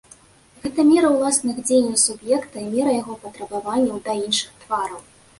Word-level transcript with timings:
Гэта 0.61 0.83
мера 0.91 1.09
ўласных 1.15 1.59
дзеянняў 1.67 1.99
суб'екта 2.03 2.63
і 2.63 2.69
мера 2.71 2.95
яго 3.01 3.17
патрабаванняў 3.25 4.01
да 4.07 4.15
іншых 4.23 4.57
твараў. 4.65 4.99